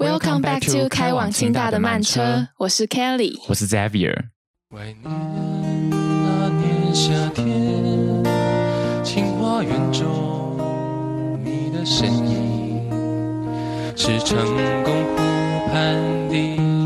[0.00, 4.14] Welcome back to 开往清大的慢车，我是 Kelly，我是 Xavier。
[4.74, 5.04] 怀念
[5.90, 7.44] 那年夏天，
[9.04, 10.58] 清华园中
[11.44, 12.90] 你的身影，
[13.94, 14.38] 是成
[14.82, 15.94] 功湖畔
[16.30, 16.79] 的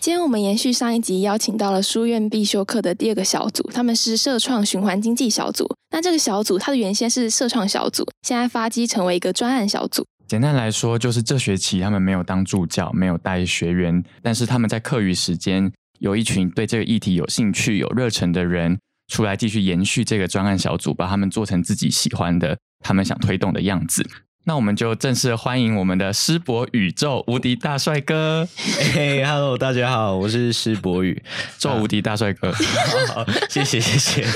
[0.00, 5.68] 今天我们延续上一集，邀请到了书院必修课的第二个小组，他们是社创循环经济小组。
[5.90, 10.06] 那这个小组它的原先是社创小组，现在发机成为一个专案小组。
[10.26, 18.78] 简单来说，就是这学期他们没有当助教，没有带学员，但是他们在课余时间有一群对这个议题有兴趣、有热忱的人
[19.08, 24.08] 出来继续延续这个专案小组，把他们做成自己喜欢的、他们想推动的样子。
[24.50, 28.48] 那我们就正式欢迎我们的师伯宇宙无敌大帅哥。
[28.92, 31.22] 嘿，Hello，大家好，我是师博宇，
[31.56, 32.50] 宙无敌大帅哥。
[33.14, 34.26] 好，谢谢谢谢。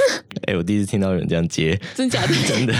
[0.47, 2.35] 哎，我第一次听到有人这样接，真假的？
[2.47, 2.73] 真的。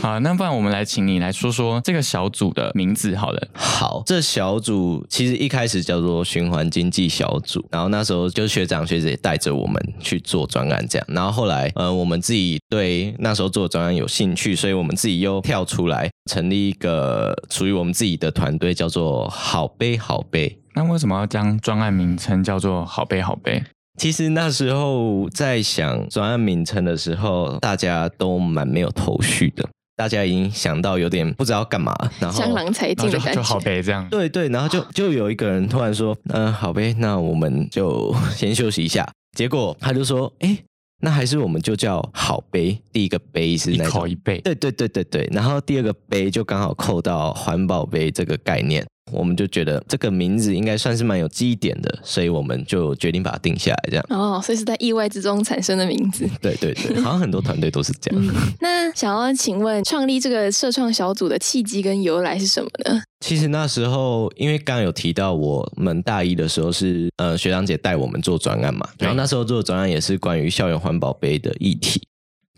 [0.00, 3.48] 好，那不然我们来请你来说说这个小组的名字好了。
[3.54, 15.99] 好，这小组其实一开始叫做循环经济小组，然后那时候就是学长学姐带着我们去做专案这样，然后后来呃我们自己对那时候做专案有兴趣，所以我们自己又跳出来
[16.30, 20.56] 成立一个属于我们自己的团队，叫做好杯好杯。
[20.74, 23.62] 那为什么要将专案名称叫做好杯好杯？
[23.98, 33.66] 其实那时候在想专案名称的时候，大家都蛮没有头绪的，大家已经想到有点不知道干嘛，然后江郎才尽的感就就好觉。
[33.66, 34.08] 杯这样。
[34.08, 39.06] 对对，然后就就有一个人突然说，嗯、好呗，那我们就先休息一下。
[39.36, 40.56] 结果他就说，哎，
[41.00, 53.88] 那还是我们就叫好杯，第一个杯是一那种口一杯，对对对对对，然后第二个杯就刚好扣到环保杯这个概念，我们就觉得这个名字应该算是蛮有记忆点的，所以我们就决定把它定下来。
[53.90, 56.28] 这样，哦，所以是在意外之中产生的名字。
[56.40, 58.34] 对对对， 好像很多团队都是这样。
[58.60, 63.02] 那想要请问，创立这个社创小组的契机跟由来是什么呢？
[63.20, 72.00] 其实那时候，因为刚刚有提到，我们大一的时候是呃学长姐带我们做专案嘛，然后那时候做的专案也是关于校园环保杯的议题。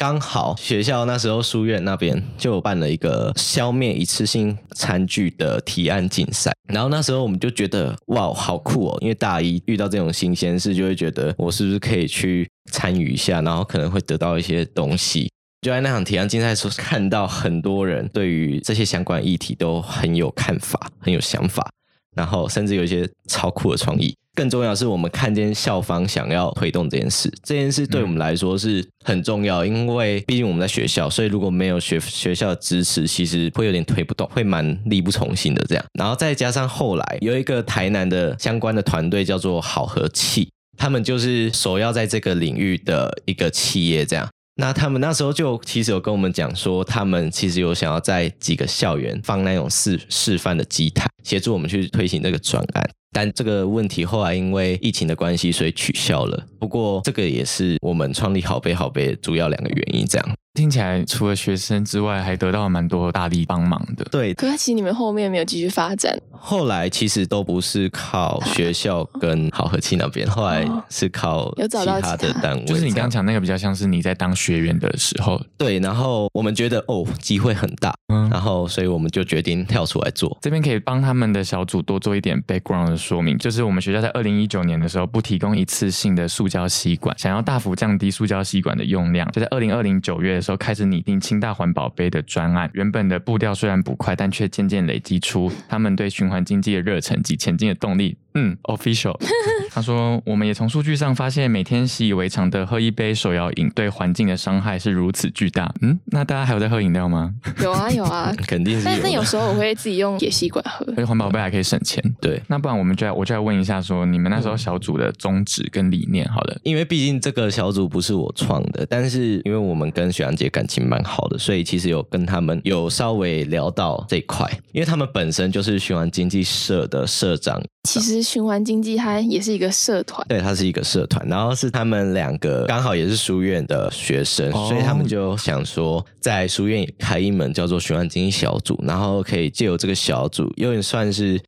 [0.03, 15.31] 刚好学校那时候书院那边就有办了一个消灭一次性餐具的提案竞赛，然后那时候我们就觉得哇好酷哦，因为大一遇到这种新鲜事，就会觉得我是不是可以去参与一下，然后可能会得到一些东西。
[15.61, 21.71] 就在那场提案竞赛时，看到很多人对于这些相关议题都很有看法、很有想法，
[22.17, 24.17] 然后甚至有一些超酷的创意。
[24.35, 35.85] 更重要的是，我们看见校方想要推动这件事，这件事对我们来说是很重要，因为毕竟我们在学校，所以如果没有学学校的支持，其实会有点推不动，会蛮力不从心的这样。
[35.99, 44.29] 然后再加上后来有一个台南的相关的团队叫做好和气，他们就是首要在这个领域的一个企业这样。
[44.57, 52.91] 那他们那时候就其实有跟我们讲说，他们其实有想要在几个校园放那种示示范的机台，协助我们去推行这个专案。
[53.13, 56.47] 但这个问题后来因为疫情的关系，所以取消了。
[56.59, 60.07] 不过这个也是我们创立好杯好杯主要两个原因。
[60.07, 64.05] 这样听起来除了学生之外，还得到了蛮多大力帮忙的。
[64.11, 64.35] 对。
[64.35, 72.65] 可是其实你们后面没有继续发展，后来其实都不是靠学校跟好和气那边，后来是靠有找到其他的单位。
[72.65, 80.37] 就是你刚刚讲那个比较像是你在当学员的时候，对，然后我们觉得哦机会很大，嗯，然后所以我们就决定跳出来做。
[80.43, 92.69] 这边可以帮他们的小组多做一点 background 的说明，就是我们学校在二零一九年的时候不提供一次性的塑胶吸管，想要大幅降低塑胶吸管的用量，就在二零二零九月的时候开始拟定清大环保杯的专案。
[92.75, 98.17] 原本的步调虽然不快，但却渐渐累积出他们对循环经济的热忱及前进的动力。
[98.35, 99.15] 嗯，official。
[99.71, 105.71] 他说，我们也从数据上发现，每天习以为常的喝一杯手摇饮对环境的伤害是如此巨大。
[105.83, 107.35] 嗯，那大家还有在喝饮料吗？
[107.63, 109.03] 有啊有啊， 肯定是但有的。
[109.05, 110.87] 但有时候我会自己用铁吸管喝。
[110.93, 112.03] 而且环保杯还可以省钱。
[112.23, 116.59] 对，那不然我们就来，我就来问一下说你们那时候小组的宗旨跟理念好了。
[116.63, 134.67] 因为毕竟这个小组不是我创的，但是因为我们跟学长姐感情蛮好的，所以其实有跟他们有稍微聊到这一块，因为他们本身就是循环经济社的社长，其实循环经济它也是一个社团，对，它是一个社团，然后是他们两个刚好也是书院的学生，哦。
[134.71, 141.39] 所以他们就想说，在书院开一门叫做循环经济小组，然后可以借由这个小组，有点算是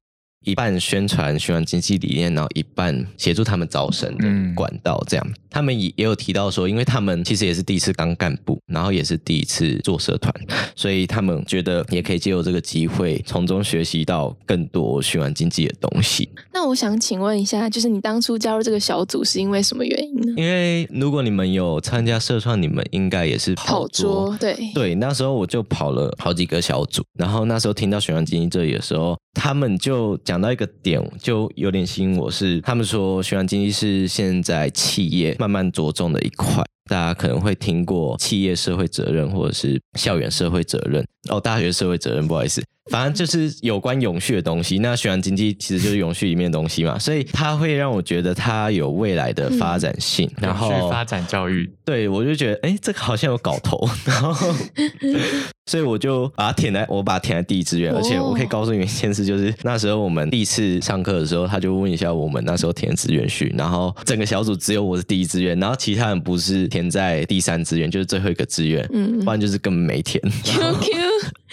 [0.44, 5.02] 一半宣传循环经济理念，然后一半协助他们招生的嗯管道。
[5.08, 10.32] 这样，他们也也有提到说，因为他们其实也是第一次当干部，然后也是第一次做社团，
[10.76, 16.28] 所以他们觉得也可以借由这个机会，从中学习到更多循环经济的东西。
[16.52, 20.34] 那我想请问一下，就是你当初加入这个小组是因为什么原因呢？
[20.36, 36.64] 因为如果你们有参加社创，你们应该也是跑桌桌，对，对，那时候我就跑了好几个小组，然后那时候听到循环经济这里的时候，他们就讲到一个点，就有点吸引我是，他们说循环经济是现在企业慢慢着重的一块。
[36.88, 44.78] 大家可能会听过企业社会责任或者是校园社会责任哦，大学社会责任，不好意思，反正就是有关永续的东西。
[44.78, 50.30] 那循环经济其实就是永续里面的东西嘛，所以它会让我觉得它有未来的发展性。
[50.40, 54.54] 然后发展教育，对我就觉得，哎，这个好像有搞头，然后，
[55.66, 70.22] 所以我就把它填在，我把它填在第一志愿，而且我可以告诉你们一件事，就是那时候我们第一次上课的时候，他就问一下我们那时候填志愿序，然后整个小组只有我是第一志愿，然后其他人不是填在第三志愿，就是最后一个志愿，嗯不然就是根本没填。
[70.44, 70.84] QQ，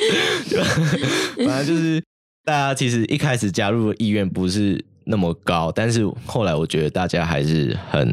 [1.48, 2.04] 反正就是
[2.44, 8.08] 大家其实一开始加入的意愿不是那么高，但是后来我觉得大家还是很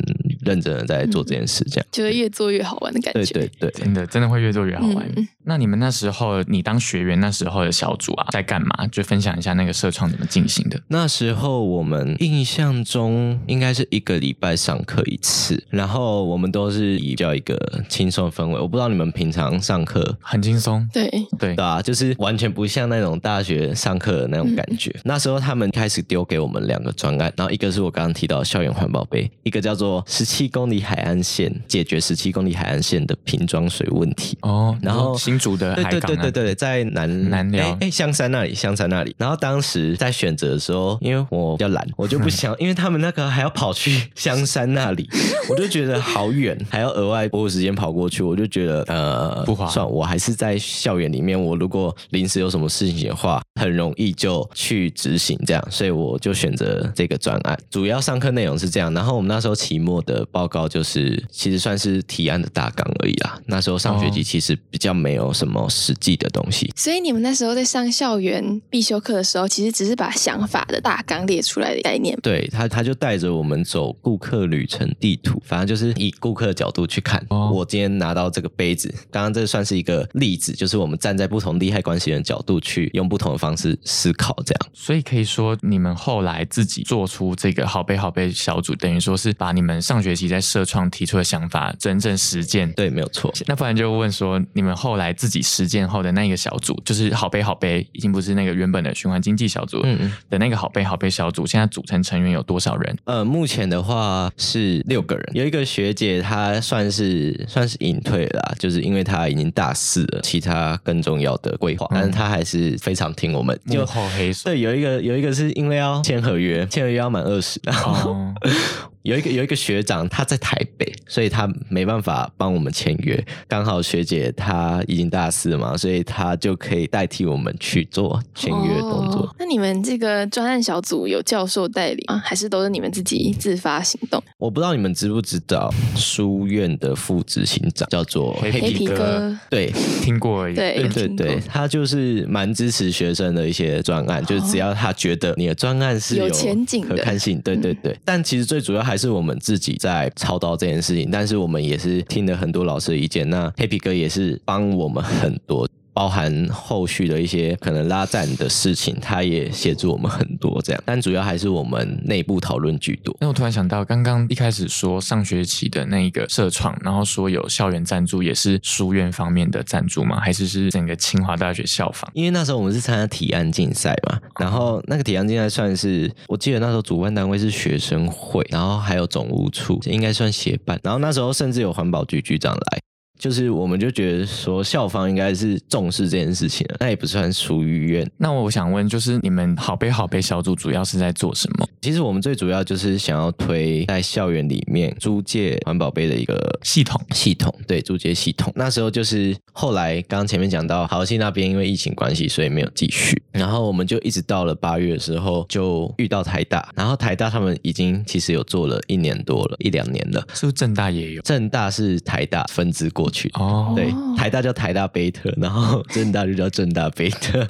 [0.44, 1.86] 认真的在做这件事，这样。
[1.92, 3.32] 觉得越做越好玩的感觉。
[3.32, 5.08] 对对对，真的真的会越做越好玩。
[5.16, 8.86] 嗯那你们那时候，你当学员那时候的小组啊，在干嘛？
[8.92, 10.78] 就分享一下那个社创怎么进行的。
[10.88, 17.58] 那时候我们印象中应该是一个礼拜上课一次，然后我们都是以比较一个
[17.88, 18.60] 轻松的氛围。
[18.60, 20.18] 我不知道你们平常上课。
[20.20, 21.08] 很轻松，对，
[21.38, 24.94] 对对啊，就是完全不像那种大学上课的那种感觉。
[25.04, 34.36] 那时候他们开始丢给我们两个专案，然后一个是我刚刚提到校园环保杯，一个叫做十七公里海岸线解决十七公里海岸线的瓶装水问题。
[34.42, 34.76] 哦。
[34.82, 39.14] 然后新竹的对对海港那对对对，在南南寮哎哎香山那里，香山那里。
[39.18, 45.08] 然后当时在选择的时候，因为我比较懒， 我就不想， 因为他们那个还要跑去 香山那里，
[45.48, 51.40] 我就觉得好远，还要额外拨时间跑过去，我就觉得呃不划算，我还是在校园里面。
[51.40, 57.58] 我如果临时有什么事情的话，很容易就去执行这样，所以我就选择这个专案。
[57.70, 63.38] 主要上课内容是这样，然后我们那时候期末的报告就是其实算是提案的大纲而已啦。
[63.46, 66.72] 那时候上学期哦其实比较没有什么实际的东西。
[66.76, 72.18] 所以你们那时候在上校园必修课的时候，其实只是把想法的大纲列出来的概念。
[72.22, 77.24] 对他，他就带着我们走顾客旅程地图，反正就是以顾客的角度去看。
[77.30, 84.70] 哦我今天拿到这个杯子，刚刚这算是一个例子，就是我们站在不同利害关系人的角度去用不同的方式思考，这样。
[84.72, 92.70] 所以可以说，你们后来自己做出这个好杯好杯小组，等于说是把你们上学期在社创提出的想法真正实践。
[92.72, 93.32] 对，没有错。
[93.46, 100.12] 那不然就问说，你们后来自己实践后的那个小组，就是好杯好杯，已经不是那个原本的循环经济小组嗯嗯。
[100.30, 102.96] 的那个好杯好杯小组，现在组成成员有多少人？
[103.04, 113.58] 呃，目前的话是六个人，有一个学姐她算是算是隐退了啦，就是因为她已经大四了，其他更重要的规划，但是她还是非常听我们。
[113.68, 114.44] 就幕后黑手。
[114.44, 118.34] 对，有一个有一个是因为要签合约，签合约要满二十，然后、哦，
[119.02, 123.24] 有一个有一个学长他在台北，所以他没办法帮我们签约。
[123.46, 129.20] 刚好学姐她已经大四了嘛，所以她就可以代替我们去做签约的动作。
[129.20, 132.20] 哦那你们这个专案小组有教授带领吗？
[132.24, 134.22] 还是都是你们自己自发行动？
[134.36, 139.72] 我不知道你们知不知道，书院的副执行长叫做黑黑皮皮哥哥，对
[140.02, 140.54] 听过而已。
[140.56, 147.96] 对对对对，他就是蛮支持学生的一些专案，就是只要他觉得你的专案是有前景的可看性，对对对。
[148.04, 155.68] 但其实最主要还是我们自己在操刀这件事情，但是我们也是听了很多老师的意见，那黑皮哥也是帮我们很多。
[155.98, 163.12] 包含后续的一些可能拉赞的事情，他也协助我们很多这样，但主要还是我们内部讨论居多。
[163.20, 170.20] 那我突然想到，刚刚一开始说上学期的那一个社创，然后说有校园赞助，也是书院方面的赞助吗？
[170.20, 172.08] 还是是整个清华大学校方？
[172.14, 182.78] 因为那时候我们是参加提案竞赛嘛，然后那个提案竞赛算是，我记得那时候主办单位是学生会，然后还有总务处，应该算协办，然后那时候甚至有环保局局长来。
[183.18, 188.08] 就是我们就觉得说校方应该是重视这件事情的，那也不算属于院。
[188.16, 191.68] 那我想问，就是你们好杯好杯小组主要是在做什么？
[191.80, 198.52] 其实我们最主要就是想要推在校园里面租借环保杯的一个系统系统，对租借系统。
[198.54, 203.20] 那时候就是后来刚刚前面讲到，豪信那边因为疫情关系，所以没有继续。
[203.32, 210.20] 然后我们就一直到了八月的时候，就遇到台大，然后台大他们已经其实有做了一年多了，一两年了。
[210.34, 211.22] 是不是正大也有？
[211.22, 213.30] 正大是台大分支过去。
[213.34, 217.40] 哦，对，台大叫台大贝特，然后 正大就叫正大贝特。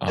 [0.00, 0.08] 哦，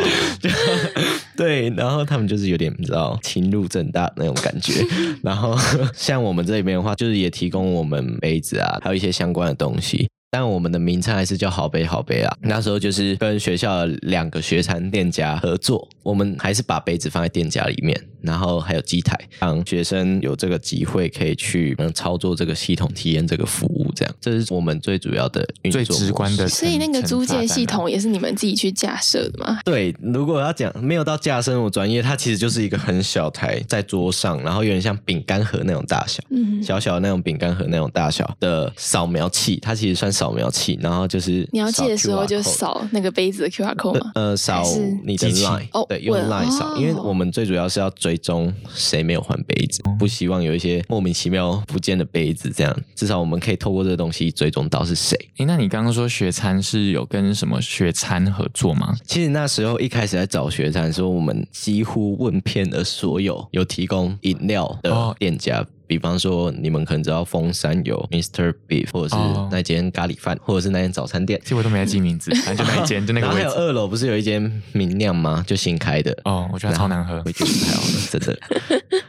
[1.38, 4.86] 对，然后他们就是有点你知道侵入正大那种感觉。
[5.24, 5.58] 然后
[5.94, 10.08] 像我们这边的话，就是也提供我们杯子啊，还有一些相关的东西。
[10.30, 12.38] 但我们的名称还是叫好杯好杯啊。
[12.42, 23.92] 那时候就是跟学校两个学餐店家合作，我们还是把杯子放在店家里面，然后还有机台，让学生有这个机会可以去嗯操作这个系统，体验这个服务。
[23.96, 29.60] 这样，这是我们最主要的运作最直观的所以那个租借系统也是你们自己去架设的吗？
[29.64, 44.12] 对，如果要讲没有到架生我专业，它其实就是一个很小台在桌上，然后有点像饼干盒那种大小，嗯，小小的那种饼干盒那种大小的扫描器，它其实算扫描器，然后就是你要借的时候就扫那个杯子的 QR code 吗？
[44.16, 44.64] 呃，扫
[45.04, 55.18] 你的 line，哦对，用 line 扫，哦因为我们最主要是要追踪谁没有还杯子，不希望有一些莫名其妙不见的杯子，这样至少我们可以透过这个东西追踪到是谁。
[55.38, 58.96] 诶，那你刚刚说学餐是有跟什么学餐合作吗？
[59.06, 65.66] 其实那时候一开始在找学餐的时候，我们几乎问遍了所有有提供饮料的哦店家。
[65.88, 68.54] 比方说，你们可能知道峰山有 Mr.
[68.68, 71.40] Beef，或者是哦那间咖喱饭，或者是那间早餐店。
[71.44, 73.56] 其实我都没在记名字， 反正就那一间，就那个然后还位置。
[73.56, 75.44] 有二楼不是有一间明亮吗？
[75.48, 76.16] 就新开的。
[76.26, 77.32] 哦，我觉得超难喝我。
[77.32, 78.40] 觉得不太好了，真的。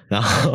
[0.08, 0.52] 然后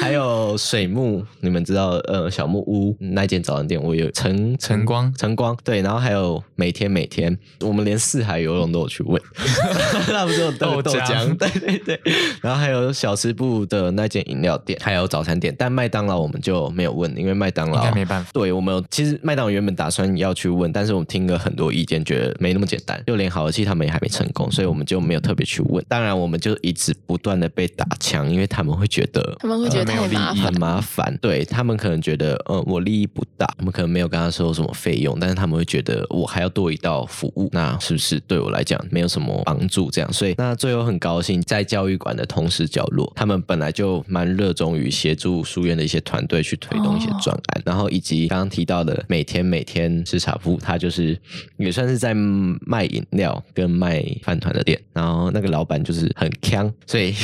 [0.00, 9.20] 还有水木，你们知道呃小木屋那间早餐店，我有晨晨光晨光对，然后还有每天每天，我们连四海游泳都有去问，
[10.12, 12.00] 那不是有豆豆豆浆浆，对对对。
[12.42, 25.82] 然后还有小吃部的那间饮料店，还有早餐店，但麦当劳我们就没有问，因为麦当劳应该没办法对我们有，其实麦当劳原本打算要去问，但是我们听了很多意见，觉得没那么简单，就连好的气他们也还没成功，所以我们就没有特别去问。
[25.88, 30.60] 当然，我们就一直不断的被打枪，因为他们会觉得他们会觉得太麻烦很。
[30.66, 39.90] 麻烦，对他们可能觉得，呃，我利益不大，我们可能没有跟他说什么费用，但是他们会觉得我还要多一道服务，那是不是对我来讲没有什么帮助？
[39.90, 51.16] 这样，所以那最后很高兴，在教育馆的同事角落，他们本来就蛮热衷于协助书院的一些团队去推动一些专案，然后以及刚刚提到的每天每天吃茶铺，他就是
[51.58, 57.14] 也算是在卖饮料跟卖饭团的店，然后那个老板就是很强，所以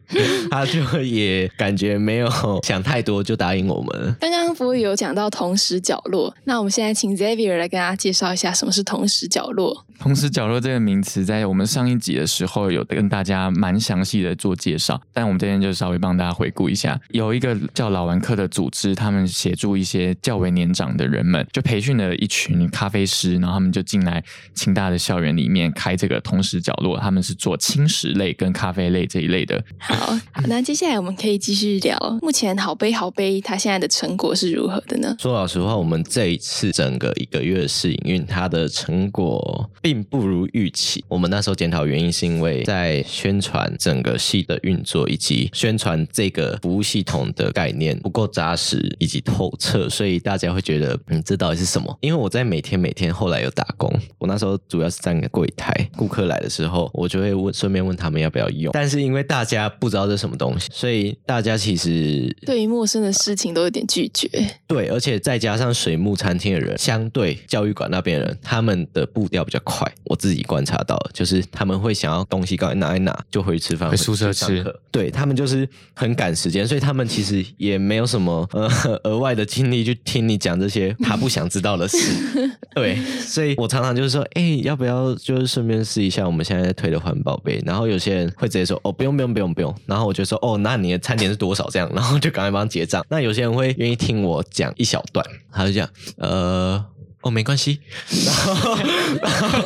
[0.50, 2.30] 他就也感觉没有
[2.62, 4.16] 想太多就答应我们了。
[4.20, 9.84] 刚刚福宇有讲到同时角落，那我们现在请 Xavier 来跟大家介绍一下什么是同时角落。
[9.98, 16.98] 同时角落这个名词，在我们上一集的时候有跟大家蛮详细的做介绍，但我们这边就稍微帮大家回顾一下。
[17.10, 29.62] 有一个叫老玩客的组织，他们协助一些较为年长的人们，就培训了一群咖啡师，然后他们就进来清大的校园里面开这个同时角落，他们是做轻食类跟咖啡类这一类的。
[29.78, 29.94] 好，
[30.32, 35.14] 好，那接下下来我们可以继续聊，目前好杯好杯它现在的成果是如何的呢？
[35.18, 41.04] 说老实话，我们这一次整个一个月试营运，它的成果并不如预期。
[41.06, 51.94] 我们那时候检讨原因是因为在宣传整个系的运作，以及宣传这个服务系统的概念不够扎实以及透彻，所以大家会觉得，嗯，这到底是什么？
[52.00, 58.72] 因为我在每天每天后来有打工， 我那时候主要是站个柜台，顾客来的时候，我就会问，顺便问他们要不要用。
[58.72, 64.28] 但是因为大家不知道这什么东西，所以大家其实对于陌生的事情都有点拒绝。
[64.66, 69.90] 对，而且再加上水木餐厅的人，相对教育馆那边的人，他们的步调比较快。
[70.04, 74.64] 我自己观察到，就是他们会想要东西赶快拿一拿就回去吃饭，回宿舍吃。
[74.90, 78.68] 对他们就是很赶时间，所以他们其实也没有什么呃
[79.04, 81.98] 额外的精力去听你讲这些他不想知道的事。
[82.74, 87.60] 对，所以我常常就是说，哎、要不要就是顺便试一下我们现在在推的环保杯？
[87.64, 89.74] 然后有些人会直接说，哦，不用不用不用不用。
[89.86, 91.68] 然后我就说，哦，那你的餐点是多少？
[91.70, 93.04] 这样，然后就赶快帮结账。
[93.08, 96.84] 那有些人会愿意听我讲一小段，他就讲，呃。
[97.22, 97.80] 哦，没关系。
[98.24, 98.76] 然后，
[99.20, 99.58] 然后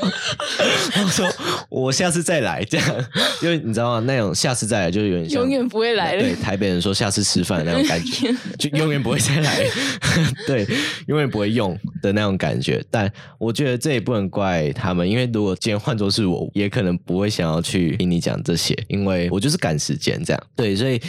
[1.04, 1.32] 我说
[1.68, 3.04] 我下次再来，这样，
[3.42, 4.00] 因为你知道吗？
[4.00, 9.64] 那种下次再来就是有点像永远不会来了对，台北人说下次吃饭那种感觉，就永远不会再来，
[10.48, 10.66] 对，
[11.06, 12.82] 永远不会用的那种感觉。
[12.90, 20.42] 但我觉得这也不能怪他们，因为如果今天换作是我，也可能不会想要去听你讲这些，因为我就是赶时间这样。
[20.56, 21.00] 对，所以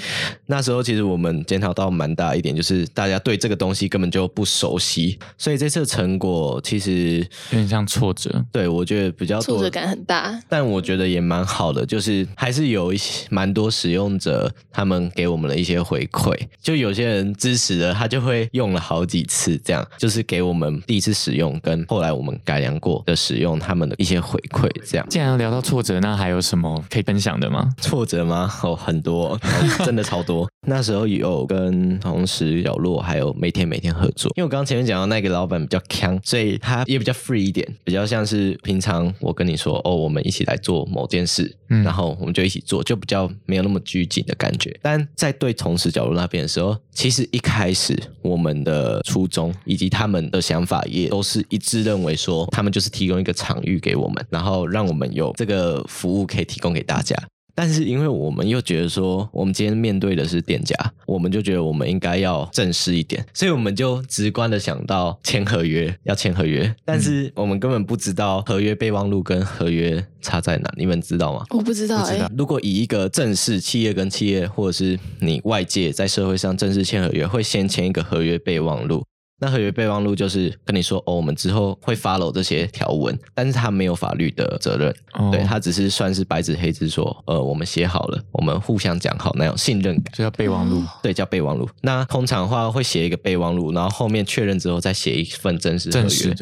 [0.45, 7.17] 那时候其实我们检讨到蛮大一点，就是大家对这个东西根本就不熟悉，所以这次的成果其实
[7.51, 8.43] 有点像挫折。
[8.51, 10.39] 对我觉得比较挫折感很大。
[10.47, 27.69] 但我觉得也蛮好的，就是还是有一些蛮多使用者他们给我们的一些回馈，就有些人支持了，他就会用了好几次，这样就是给我们第一次使用跟后来我们改良过的使用他们的一些回馈，这样既然聊到挫折，那还有什么可以分享的吗？
[27.81, 28.51] 挫折吗？
[28.63, 29.39] 哦，很多，
[29.85, 30.49] 真的超多。
[30.67, 44.77] 那时候有跟同时角落还有每天每天合作，因为我刚刚前面讲到那个老板比较强，所以它也比较 free 一点，比较像是平常我跟你说哦，我们一起来做某件事，嗯然后我们就一起做，就比较没有那么拘谨的感觉。
[44.81, 57.15] 但在对同事角度那边的时候，其实一开始我们的初衷以及他们的想法也都是一致认为说，他们就是提供一个场域给我们，然后让我们有这个服务可以提供给大家。
[57.55, 66.75] 但是因为我们又觉得说，我们今天面对的是店家，我们就觉得我们应该要正式一点，所以我们就直观的想到签合约，要签合约。
[66.83, 71.45] 但是我们根本不知道合约备忘录跟合约差在哪，你们知道吗？
[71.51, 79.05] 我不知道哎、不知道如果以一个正式企业跟企业，或者是你外界在社会上正式签合约，会先签一个合约备忘录。
[79.37, 90.05] 那合约备忘录就是跟你说，哦，我们之后会 follow 这些条文，但是他没有法律的责任，哦对，他只是算是白纸黑字说，呃，我们写好了，我们互相讲好那种信任感。
[90.13, 90.81] 就叫备忘录。
[91.03, 91.67] 对，叫备忘录。
[91.81, 96.35] 那通常的话会写一个备忘录，然后后面确认之后再写一份正式合约。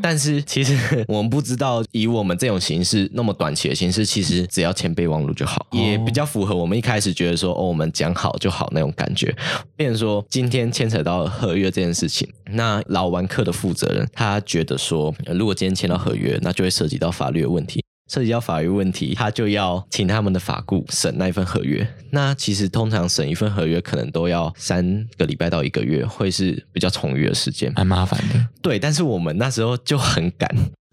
[0.00, 9.34] 但是其实我们不知道，以我们这种形式那么短期的形式，其实只要签备忘录就好，也比较符合我们一开始觉得说，哦，我们讲好就好那种感觉。
[9.74, 17.82] 变成说，今天牵扯到合约这件事情，那老玩客的负责人他觉得说，呃如果今天签到合约，那就会涉及到法律的问题。
[18.10, 21.86] 涉及到法律问题，他就要请他们的法顾审那一份合约。
[22.10, 27.70] 那其实通常审一份合约，可能都要三个礼拜到一个月，会是比较充裕的时间。
[27.76, 28.48] 蛮麻烦的。
[28.62, 30.48] 对，但是我们那时候就很赶，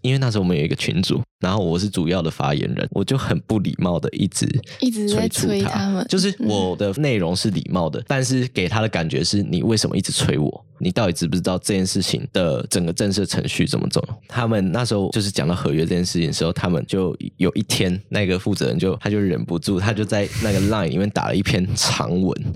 [0.06, 4.48] 因为那时候我们有一个群组，然后我是主要的发言人，我就很不礼貌的一直
[4.80, 10.66] 一直在催促催他们就是我的内容是礼貌的，但是给他的感觉是你为什么一直催我？
[10.78, 14.06] 你到底知不知道这件事情的整个正式程序怎么走？
[14.28, 22.54] 他们那时候就是讲到合约这件事情的时候，他们就有一天那个负责人就他就忍不住，他就在那个 line 里面打了一篇长文，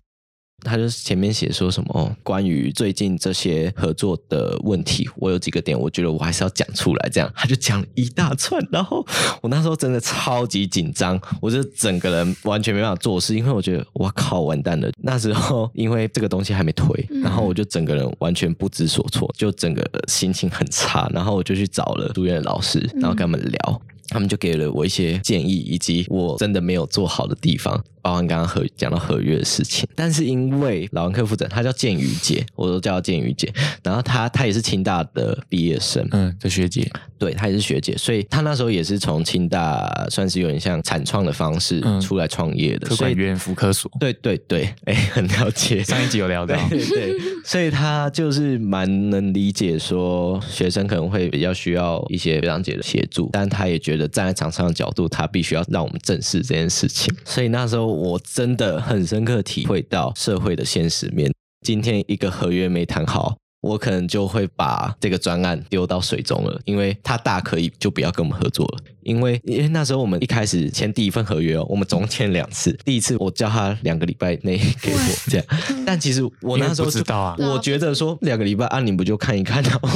[0.62, 7.10] 他就前面写说什么、哦、关于最近这些合作的问题，我有几个点，我觉得我还是要讲出来。
[7.10, 9.06] 这样他就讲了一大串，然后
[9.42, 14.90] 我那时候真的超级紧张，我就整个人完全没办法做事，因为我觉得我靠完蛋了。
[15.02, 23.82] 那时候因为这个东西还没推，然后我就整个人完全不知所措，就整个心情很差，然后我就去找了住院的老师，然后跟他们聊。
[24.10, 29.88] 他们就给了我一些建议，以及我真的没有做好的地方，包含刚刚合讲到合约的事情。
[29.96, 33.52] 但是因为老王客负责人，他叫建宇姐，我都叫她建宇姐。
[33.84, 43.92] 然后她她也是清大的毕业生，嗯，的学姐，对她也是学姐，所以她那时候也是从清大算是有点像产创的方式嗯出来创业的，所以科管院妇科所。
[44.00, 45.84] 对对对， 哎，很了解。
[45.84, 57.14] 上一集有聊到，对对，所以他就是蛮能理解说学生可能会比较需要一些学长姐的协助，但他也觉得站在厂商的角度，他必须要让我们正视这件事情。
[57.26, 61.32] 所以那时候我真的很深刻体会到社会的现实面。
[61.66, 63.36] 今天一个合约没谈好。
[63.62, 68.80] 我可能就会把这个专案丢到水中了，因为他大可以就不要跟我们合作了。
[69.02, 72.72] 因为因为那时候我们一开始签第一份合约哦，我们总共签两次。
[72.84, 75.46] 第一次我叫他两个礼拜内给我这样，
[75.86, 79.90] 但其实我那时候不知道啊我觉得说两个礼拜啊，你不就看一看，然后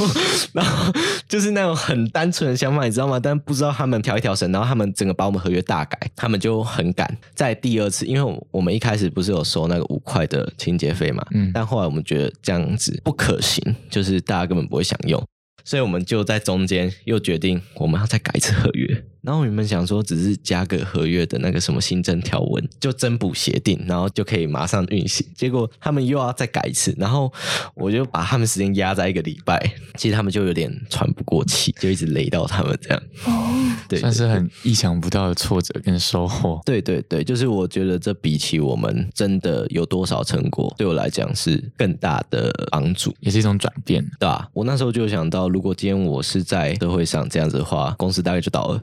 [0.52, 0.92] 然后
[1.28, 3.18] 就是那种很单纯的想法，你知道吗？
[3.20, 7.16] 但不知道他们调一调神，然后他们整个把我们合约大改，他们就很赶。
[7.34, 15.22] 在第二次，因为我我们一开始不是有收那个五块的清洁费嘛，嗯但后来我们觉得这样子不可行，就是大家根本不会想用。
[15.64, 19.04] 所以我们就在中间又决定我们要再改一次合约。
[19.24, 25.26] 然后你们想说只是加个合约的那个什么新增条文，就增补协定，然后就可以马上运行。
[25.34, 27.32] 结果他们又要再改一次，然后
[27.74, 29.58] 我就把他们时间压在一个礼拜，
[29.96, 33.02] 其实他们就有点喘不过气，就一直雷到他们这样。
[33.24, 36.60] 哦，对，算是很意想不到的挫折跟收获。
[36.64, 43.14] 对对对，就是我觉得这比起我们真的有多少成果，对我来讲是更大的帮助。
[43.20, 44.04] 也是一种转变。
[44.18, 44.48] 对吧？
[44.52, 48.82] 我那时候就想到，如果今天我是在社会上这样子的话，公司大概就倒了，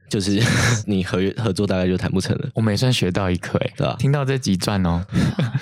[0.11, 0.37] 就是
[0.85, 2.49] 你合约合作大概就谈不成了。
[2.53, 5.01] 我们也算学到一课哎，对啊听到这集赚哦，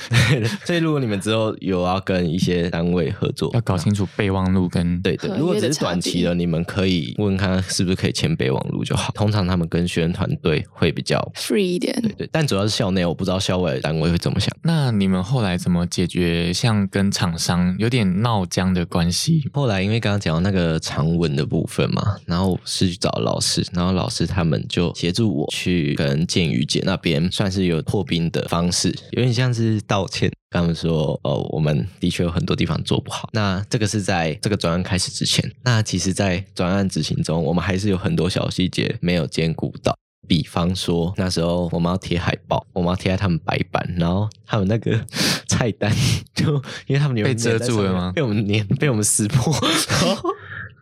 [0.65, 9.11] 所以如果你们之后有要跟一些单位合作，要搞清楚备忘录跟对对如果只是短期的，你们可以问问看是不是可以签备忘录就好。
[9.13, 14.49] 通常他们跟学生团队会比较 free 一点，对对，但主要是校内，我不知道校外的单位会怎么想。
[14.63, 19.47] 那你们后来怎么解决像跟厂商有点闹僵的关系？
[19.53, 30.31] 后来因为刚刚讲到那个长文的部分嘛，然后是去找老师，然后老师他们就协助我去跟建宇姐那边算是有破冰的方式，有点像是道歉。
[30.49, 33.29] 他们说，哦，我们的确有很多地方做不好。
[33.33, 35.43] 那这个是在这个专案开始之前。
[35.65, 39.93] 那其实，在专案执行中，我们还是有很多小细节没有兼顾到。
[40.25, 45.05] 比方说，那时候我们要贴海报，我们要贴在他们白板，然后他们那个
[45.47, 45.93] 菜单
[46.33, 46.53] 就
[46.87, 49.53] 因为他们被遮住了吗被我们粘，被我们撕破，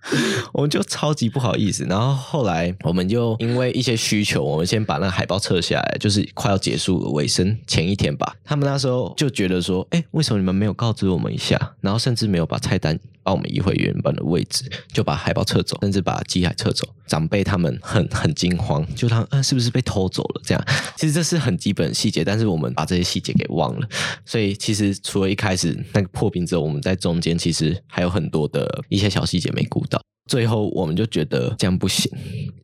[0.53, 1.83] 我们就超级不好意思。
[1.85, 8.35] 然后后来我们就因为一些需求，我们先把那个海报撤下来，就是快要结束尾声前一天吧。
[8.43, 11.75] 他们那时候就觉得说，哎，为什么你们没有告知我们一下？
[11.81, 16.87] 然后甚至没有把菜单帮我们移回原本的位置，就把海报撤走，甚至把机海撤走。
[17.07, 20.41] 长辈他们很很惊慌，就他嗯是不是被偷走了？
[20.43, 20.61] 这样
[20.97, 23.87] 其实这是很基本的细节，但是我们把这些细节给忘了。
[24.25, 29.96] 所以其实除了一开始那个破冰之后，我们在中间其实还有很多的一些小细节没顾到。
[30.27, 32.11] 最后我们就觉得这样不行，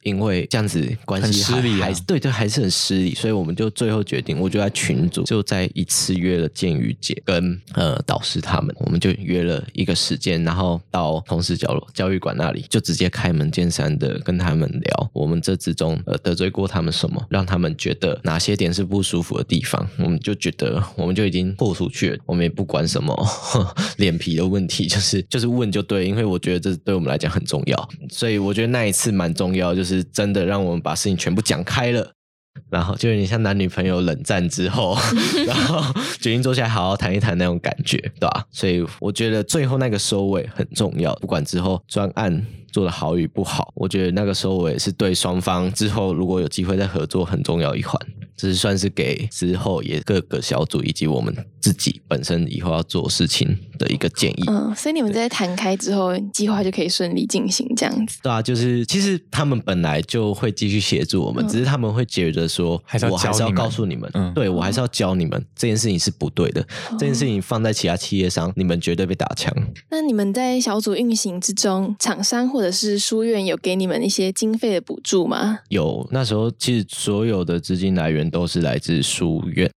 [0.04, 1.86] 因为这样子关系很失礼啊。
[1.86, 23.15] 还对对还是很失礼，所以我们就最后决定，我就在群组就在一次约了建宇姐跟呃导师他们，我们就约了一个时间，然后到同事角落教育馆那里，就直接开门见山的跟他们聊，我们这之中呃得罪过他们什么，让他们觉得哪些点是不舒服的地方，我们就觉得我们就已经豁出去了，我们也不管什么
[23.97, 32.11] 脸皮的问题，就是就是问就对，因为我觉得这对我们来讲很重要，所以我觉得那一次蛮重要，就是真的让我们把事情全部讲开了。
[32.69, 34.95] 然后就有点像男女朋友冷战之后，
[35.47, 35.81] 然后
[36.19, 38.45] 决定坐下来好好谈一谈那种感觉，对吧？
[38.51, 47.97] 所以我觉得最后那个收尾很重要，不管之后专案做的好与不好，我觉得那个时候我也是对双方之后如果有机会再合作很重要一环。
[48.36, 54.43] 这是算是给之后也各个小组以及我们自己本身以后要做事情的一个建议。
[54.47, 58.17] 嗯，所以你们在谈开之后，计划就可以顺利进行这样子。
[58.23, 66.65] 对啊，就是其实他们本来就会继续协助我们，嗯只是他们会觉得说，还是我还是要告诉你们，嗯对我还是要教你们这件事情是不对的，
[66.97, 69.53] 这件事情放在其他企业上，你们绝对被打枪。
[69.91, 75.60] 那你们在小组运行之中，厂商或者是书院有给你们一些经费的补助吗？
[75.69, 79.71] 有那时候其实所有的资金来源都是来自书院，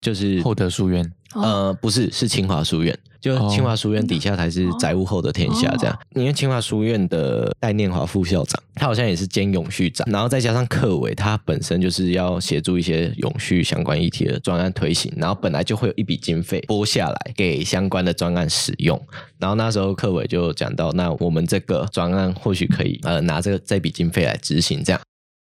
[0.00, 2.98] 就是厚德书院，哦，呃，不是，是清华书院。
[3.20, 18.98] 就哦清华书院底下才是载物后的天下这样，因为清华书院的戴念华副校长，他好像也是兼永续长，然后再加上课委，他本身就是要协助一些永续相关议题的专案推行，然后本来就会有一笔经费拨下来给相关的专案使用，
[19.38, 25.00] 然后那时候课委就讲到，那我们这个专案或许可以呃拿这个这笔经费来执行这样。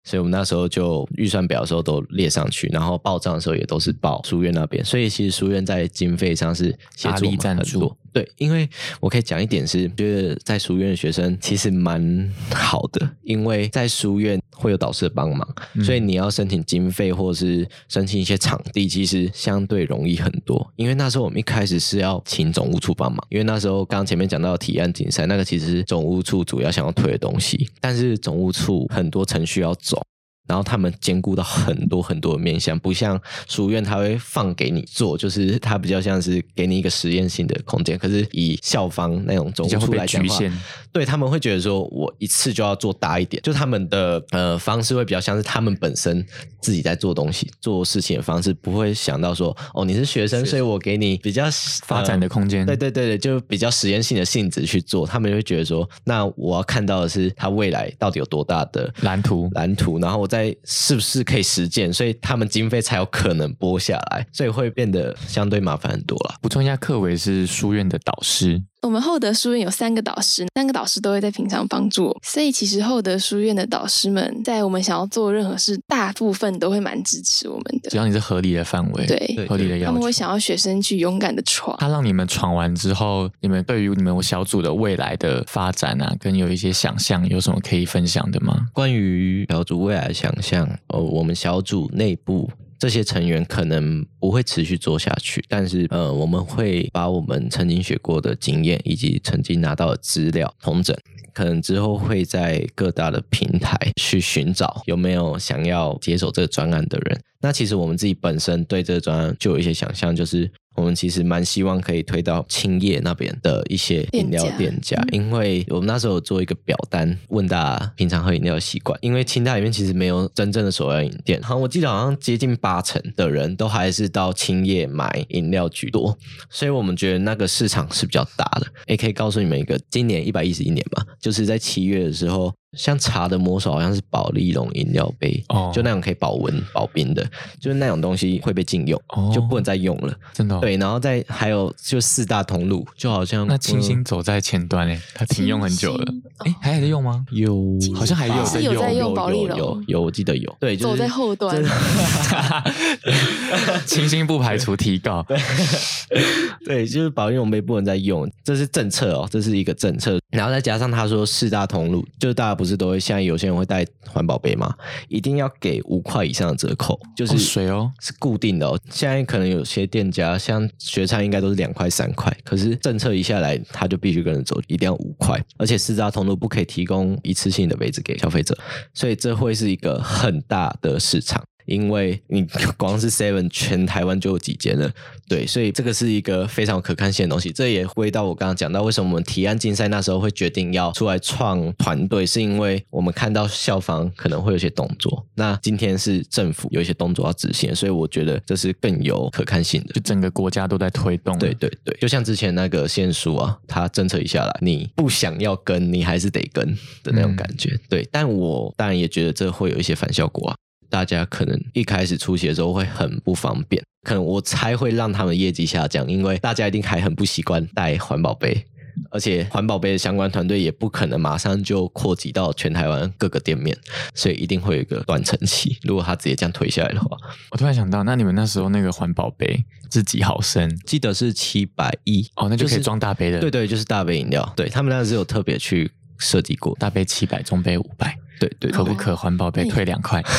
[0.07, 7.97] 所以我们那时候就预算表的时候都列上去，然后报账的时候也都是报书院那边，所以其实书院在经费上是协助我们很多。
[8.13, 20.71] 对，因为我可以讲一点是，觉得在书院的学生其实蛮好的，因为在书院会有导师的帮忙，嗯所以你要申请经费或是申请一些场地，其实相对容易很多。
[20.75, 30.01] 因为那时候我们一开始是要请总务处帮忙，因为那时候刚刚前面讲到的提案竞赛，那个其实是总务处主要想要推的东西，但是总务处很多程序要走。
[30.47, 37.97] 然后他们兼顾到很多很多的面向，不像书院他会放给你做，就是他比较像是给你一个实验性的空间。
[37.97, 40.61] 可是以校方那种总务比较会被处来讲话，局限。
[40.91, 46.25] 对他们会觉得说，我一次就要做大一点，就他们的呃方式会比较像是他们本身
[46.59, 51.45] 自己在做东西、做事情的方式，不会想到说，哦，你是学生，所以我给你比较
[51.85, 60.27] 发展的空间对对对对，就比较实验性的性质去做，他们就会觉得说，那我要看到的是他未来到底有多大的蓝图蓝图，然后我
[60.63, 66.35] 是不是可以实践，所以他们经费才有可能拨下来，所以会变得相对麻烦很多了。
[66.41, 77.89] 补充一下，课维是书院的导师，我们厚德书院有三个导师，三个导师都会在平常帮助我，所以其实厚德书院的导师们，在我们想要做任何事，大部分都会蛮支持我们的。
[77.89, 80.11] 只要你是合理的范围，对合理的要求他们会。
[80.17, 81.77] 想要学生去勇敢的闯。
[81.79, 88.67] 他让你们闯完之后，你们对于你们小组的未来的发展啊，跟有一些想象，有什么可以分享的吗？
[88.73, 100.95] 关于小组未来的想象，呃，我们小组内部这些成员可能不会持续做下去，但是呃，我们会把我们曾经学过的经验以及曾经拿到的资料统整。
[101.33, 107.21] 可能之后会在各大的平台去寻找有没有想要接手这个专案的人。
[107.41, 118.97] 那其实我们自己本身对这个专案就有一些想象，就是我们其实蛮希望可以推到青叶那边的一些饮料店家因为我们那时候有做一个表单，问大家平常喝饮料的习惯。
[119.01, 126.17] 因为清大里面其实没有真正的手摇饮店，好像我记得好像接近八成的人都还是到青叶买饮料居多，
[126.49, 128.67] 所以我们觉得那个市场是比较大的。
[128.87, 132.53] 也可以告诉你们一个，今年一百一十一年嘛，就是在七月的时候。
[132.77, 137.25] 像茶的魔手好像是保利龙饮料杯，哦就那种可以保温保冰的，
[137.59, 140.13] 就是那种东西会被禁用，哦就不能再用了。
[140.33, 146.21] 真的、哦。，对，然后再还有就四大通路，就好像那清新嗯走在前端诶，它停用很久了清。
[146.37, 147.25] 哎，还在用吗？
[147.31, 147.55] 有
[147.95, 151.69] 好像还有在用保利有龙有有，我记得有，对，就是走在后端真的
[153.85, 155.25] 清新不排除提高。
[156.65, 160.19] 对，就是保利龙杯不能再用，这是政策哦，这是一个政策。
[160.29, 164.75] 然后再加上他说四大通路，就是大家不是都会现在有些人会带环保杯嘛，
[165.07, 168.79] 一定要给五块以上的折扣，就是、哦水哦是固定的哦。
[168.91, 178.57] 现在可能有些店家像学餐应该都是两块三块，可是政策一下来，他就必须跟着走，一定要五块，而且四大通路不可以提供一次性的杯子给消费者，
[178.93, 181.41] 所以这会是一个很大的市场。
[181.67, 182.43] 因为你
[182.77, 184.89] 光是 Seven 全台湾就有几间了，
[185.27, 187.51] 对，所以这个是一个非常有可看性的东西。
[187.51, 200.01] 这也回到我刚刚讲到，为什么我们提案竞赛那时候会决定要出来创团队，是因为我们看到校方可能会有些动作，那今天是政府有一些动作要执行，所以我觉得这是更有可看性的就。
[200.01, 201.37] 整个国家都在推动。
[201.37, 206.65] 对，对对，就像之前那个限书啊，它政策一下来，你不想要跟，你还是得跟
[207.03, 207.77] 的那种感觉。
[207.89, 210.55] 对，但我当然也觉得这会有一些反效果啊。
[210.89, 218.65] 大家可能一开始出席的时候会很不方便，可能我猜会让他们业绩下降，因为大家一定还很不习惯带环保杯。
[219.11, 223.77] 而且环保杯的相关团队也不可能马上就扩及到全台湾各个店面，
[224.15, 225.77] 所以一定会有一个断层期。
[225.83, 227.15] 如果他直接这样推下来的话，
[227.51, 230.75] 我突然想到，那你们那时候那个环保杯是几毫升？
[230.83, 233.39] 记得是七百一哦，那就可以装大杯的。
[233.39, 236.75] 对对，就是大杯饮料，对他们那时候有特别去设计过。
[236.79, 240.23] 大杯七百，中杯五百，对对，可不可环保杯退两块？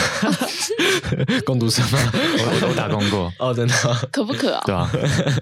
[1.45, 1.99] 攻读生吗？
[2.13, 3.75] 我我都打工过， 哦，真的，
[4.13, 4.63] 可不可啊？
[4.67, 4.91] 对啊，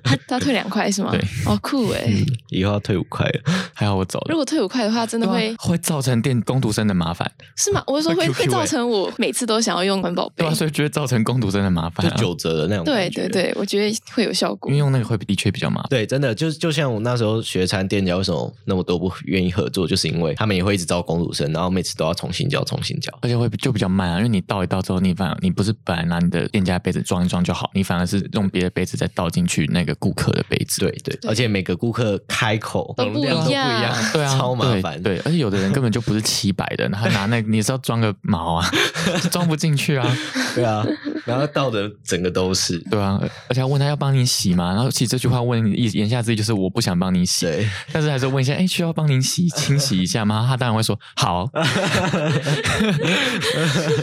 [0.03, 1.11] 他他退两块是吗？
[1.13, 2.09] 对，哦酷哎！
[2.51, 3.41] 以后要退五块了。
[3.75, 4.27] 还好我走了。
[4.31, 7.83] 如果退五块的话，真的会啊会造成电工读生的麻烦，是吗？
[7.87, 10.55] 我是说会会会造欸成我每次都想要用环保杯对啊，。
[10.55, 12.11] 所以就会造成工读生的麻烦啊。
[12.17, 14.79] 就九折的那种对对对，我觉得会有效果因为。
[14.79, 15.87] 用那个会的确比较麻烦。
[15.91, 23.13] 对，真的就就像我那时候学餐店家为什么那么多不愿意合作，就是因为他们也会一直招工读生，然后每次都要重新交重新交。
[23.23, 30.81] 而且会就比较慢啊，因为你倒一倒之后，你反而你不是本来拿你的店家杯子装一装就好，你反而是用别的杯子再倒进去那个顾客的杯子。
[30.81, 35.03] 对对，而且每个顾客开口都不容量都不一一样样，对啊，超麻烦。
[35.03, 38.71] 对，而且有的人根本就不是七百的，他拿那个你是要装个毛啊，
[39.33, 40.16] 装不进去啊，
[40.55, 40.87] 对啊，
[41.27, 42.79] 然后倒的整个都是。
[42.91, 44.73] 对啊，而且还问他要帮你洗吗？
[44.73, 50.47] 然后其实这句话问意言下之意就是我不想帮你洗，对，但是还是问一下，哎，需要帮您洗清洗一下吗？
[50.49, 51.51] 他当然会说好，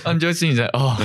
[0.06, 0.96] 那你就心里在哦，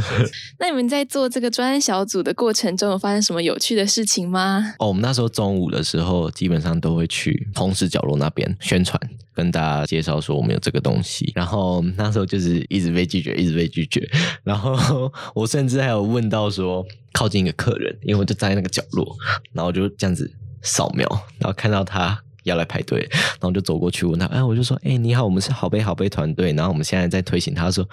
[0.58, 4.74] 那你们在做这个专案小组的过程中，有发生什么有趣的事情吗？
[4.78, 9.00] 哦，我们那时候中午的时候，基本上都会去同时角落那边宣传，
[9.34, 11.32] 跟大家介绍说我们有这个东西。
[11.34, 14.08] 然后那时候就是一直被拒绝，一直被拒绝。
[14.42, 19.16] 然后我甚甚至还有问到说，靠近一个客人，因为我就站在那个角落，
[19.54, 22.20] 然后就这样子扫描，然后看到他。
[22.42, 27.54] 要来排队，然后就走过去问他，哎，我就说，哎，你好，我们是好杯好杯团队，然后我们现在在推行。
[27.54, 27.88] 他说，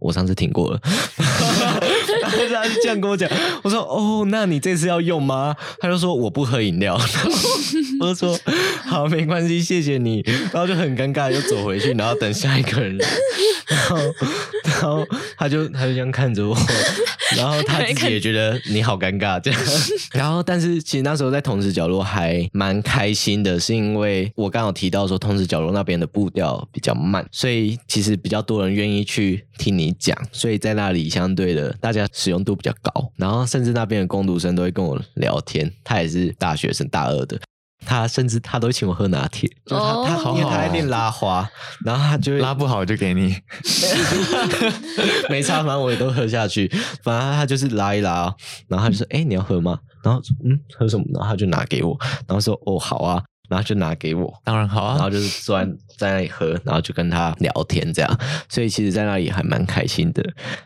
[0.00, 0.80] 我上次听过了，
[2.66, 3.30] 他是这样跟我讲。
[3.62, 5.54] 我说，哦，那你这次要用吗？
[5.78, 6.98] 他就说我不喝饮料。
[8.00, 8.38] 我就说
[8.84, 10.22] 好，没关系，谢谢你。
[10.52, 12.98] 然后就很尴尬，就走回去，然后等下一个人。
[13.66, 13.96] 然后，
[14.64, 16.56] 然后他就他就这样看着我，
[17.36, 19.60] 然后他自己也觉得你好尴尬这样。
[20.12, 33.12] 然后，但是其实那时候在同时角落还蛮开心的，是因为我刚好提到说同时角落那边的步调比较慢，所以其实比较多人愿意去听你讲，所以在那里相对的大家使用度比较高。
[33.16, 37.38] 然后甚至那边的工读生都会跟我聊天，他也是大学生大二的。
[37.84, 41.48] 他甚至他都会请我喝拿铁，就是他、他哦因为他在练拉花，
[41.84, 43.36] 然后他就会拉不好就给你，
[45.28, 46.66] 没差，反正我也都喝下去。
[47.04, 48.34] 反正他就是拉一拉，
[48.66, 51.04] 然后他就说：“哎、你要喝吗？”然后说嗯，喝什么？
[51.14, 55.10] 然后他就拿给我，然后说：“哦，好啊。”然后就拿给我，当然好啊然后。
[55.10, 60.22] 就是坐在在那里喝，然后就跟他聊天这样，所以其实，在那里还蛮开心的。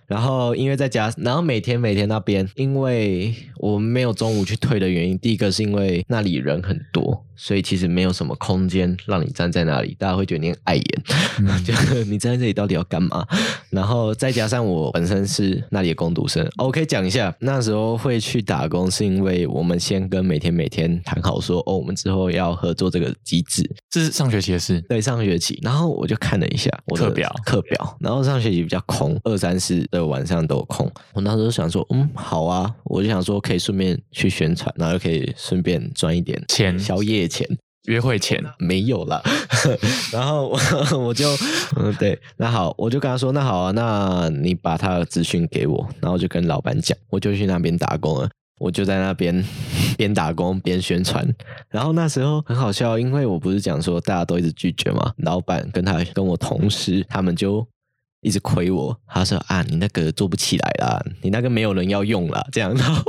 [0.06, 10.84] 然后因为在家，然后每天每天那边，因为我们没有中午去退的原因，第一个是因为那里人很多，所以其实没有什么空间让你站在那里，大家会觉得你很碍眼，
[11.64, 11.72] 就
[12.04, 13.26] 你站在这里到底要干嘛？
[13.70, 27.34] 然后再加上我本身是那里的工读生，哦我可以讲一下，那时候会去打工，是因为我们先跟每天每天谈好说，哦，我们之后要合作这个机制，这是上学期的事，对，上学期，然后我就看了一下我的课表。
[27.46, 30.90] 课表，然后上学期比较空，二三四的晚上都有空。
[31.14, 36.78] 我那时候想说，嗯，好啊，我就想说可以顺便去宣传，然后又可以顺便赚一点钱。
[36.78, 37.48] 宵夜钱。
[37.86, 39.22] 约会前，没有了。
[40.12, 40.58] 然后我
[41.00, 41.26] 我就
[41.76, 48.28] 嗯对，那好，我就跟他说，那好啊，那你把他的资讯给我，然后就跟老板讲，我就去那边打工了。
[48.58, 49.42] 我就在那边
[49.96, 51.26] 边打工边宣传，
[51.70, 57.66] 然后那时候很好笑，因为我不是讲说大家都一直拒绝嘛，老板跟他跟我同事他们就
[58.20, 63.02] 一直亏我，他说啊你那个做不起来啦，你那个没有人要用啦，这样， 然后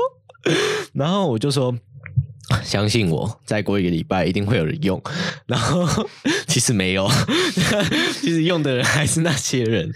[0.94, 1.76] 然后我就说。
[2.64, 5.02] 相信我，再过一个礼拜一定会有人用。
[5.48, 5.88] 然后
[6.48, 7.10] 其实没有，
[8.22, 9.90] 其实用的人还是那些人。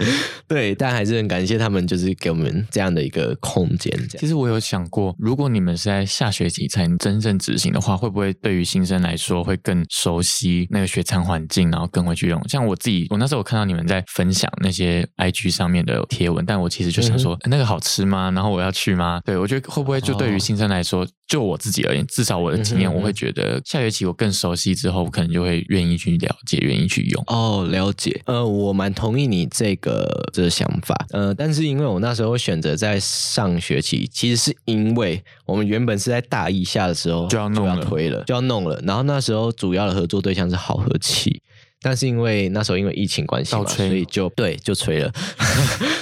[0.48, 3.92] 对，但还是很感谢他们，就是给我们这样的一个空间。
[4.18, 12.42] 其实我有想过，如果你们是在下学期才真正执行的话，会不会对于新生来说会更熟悉那个学餐环境，然后更会去用？
[12.48, 18.32] 像我自己，我那时候我看到你们在分享那些 IG 上面的贴文，但我其实就想说，那个好吃吗？
[18.32, 19.20] 然后我要去吗？
[19.26, 27.24] 对我觉得会不会就对于新生来说，就我自己而言，至少我的经验，我会觉得下学期我更熟悉之后，我可能就会愿意去了解，愿意去用。
[27.28, 28.22] 哦，了解。
[28.26, 30.96] 呃，我蛮同意你这个这个想法。
[31.12, 38.82] 呃，但是因为我那时候选择在上学期，其实是因为我们原本是在大一下的时候就要弄了推了，就要弄了。
[38.86, 41.42] 然后那时候主要的合作对象是好和气。
[41.86, 45.14] 但是因为那时候因为疫情关系嘛，所以就对就吹了，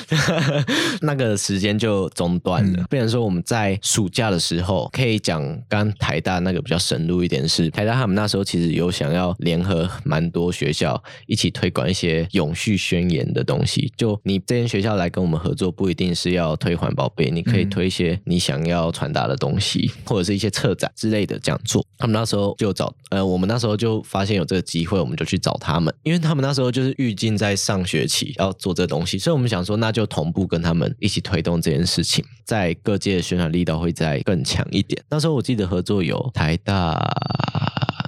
[1.03, 2.85] 那个时间就中断了。
[2.89, 13.91] 变成说我们在暑假的时候，可以讲刚台大那个比较深入一点是，台大他们那时候其实有想要联合蛮多学校一起推广一些永续宣言的东西。
[13.97, 21.85] 就你这间学校来跟我们合作，不一定是要推环保杯，你可以推一些你想要传达的东西， 或者是一些策展之类的讲座。
[21.97, 25.72] 他们那时候就找呃，我们那时候就发现有这个机会，我们就去找他。
[25.73, 35.03] 他们，因为他们那时候就是预计在上学期要做这东西，所以我们想说，那就同步跟他们一起推动这件事情，在各界的宣传力道会再更强一点。
[35.09, 37.01] 那时候我记得合作有台大、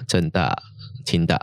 [0.07, 0.55] 政大、
[1.05, 1.39] 清大，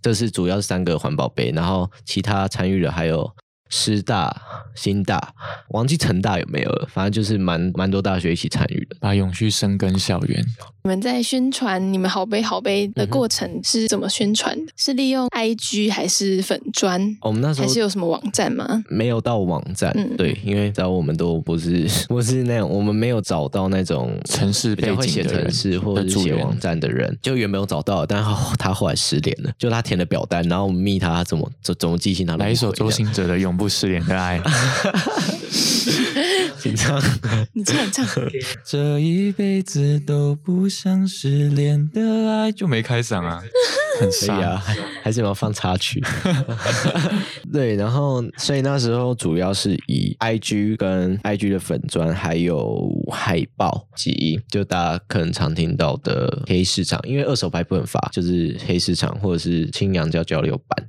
[0.00, 3.34] 这是主要三个环保杯，然后其他参与的还有。
[3.74, 4.32] 师大、
[4.76, 5.34] 新大，
[5.70, 10.44] 忘记成大有没有了，反正就是蛮蛮多大学一起参与的，把永续生根校园。
[10.84, 14.72] 你们在宣传你们好杯好杯的过程是怎么宣传的？
[14.76, 17.00] 是利用 IG 还是粉砖？
[17.22, 18.84] 我们那时候还是有什么网站吗？
[18.88, 34.40] 没有到网站，对，因为找我们都不是 不是那样，我们没有找到那种城市背会写城市或者写网站的人，就原本有找到，但他他后来失联了，就他填的表单，然后我们密他，怎么怎怎么寄信他来一首周星哲的永不失联的爱。
[36.58, 37.02] 紧张，
[37.52, 38.06] 你唱唱。
[38.64, 42.00] 这一辈子都不想失联的
[42.30, 43.42] 爱，就没开嗓啊，
[44.00, 44.64] 很傻啊，
[45.02, 46.02] 还是要放插曲。
[47.52, 60.88] 对，然后所以那时候主要是以 I G 跟 I G 的粉砖，还有海报及就大家可能常听到的黑市场，因为二手牌不能发，就是黑市场或者是青阳教交流版。